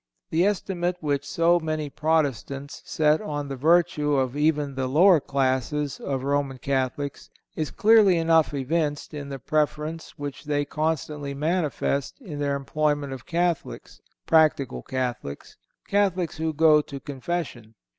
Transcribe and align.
The 0.31 0.47
estimate 0.47 0.97
which 0.99 1.23
so 1.23 1.59
many 1.59 1.87
Protestants 1.87 2.81
set 2.85 3.21
on 3.21 3.49
the 3.49 3.55
virtue 3.55 4.15
of 4.15 4.35
even 4.35 4.73
the 4.73 4.87
lower 4.87 5.19
classes 5.19 5.99
of 5.99 6.23
Roman 6.23 6.57
Catholics 6.57 7.29
is 7.55 7.69
clearly 7.69 8.17
enough 8.17 8.51
evinced 8.51 9.13
in 9.13 9.29
the 9.29 9.37
preference 9.37 10.17
which 10.17 10.45
they 10.45 10.65
constantly 10.65 11.35
manifest 11.35 12.19
in 12.19 12.39
their 12.39 12.55
employment 12.55 13.13
of 13.13 13.27
Catholics—practical 13.27 14.81
Catholics—Catholics 14.81 16.37
who 16.37 16.51
go 16.51 16.81
to 16.81 16.99
confession. 16.99 17.75